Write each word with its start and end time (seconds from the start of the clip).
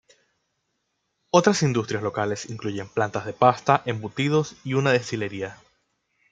Otras 1.29 1.61
industrias 1.61 2.01
locales 2.01 2.49
incluyen 2.49 2.89
plantas 2.89 3.23
de 3.27 3.33
pasta 3.33 3.83
y 3.85 3.91
embutidos 3.91 4.55
y 4.63 4.73
una 4.73 4.91
destilería. 4.93 5.57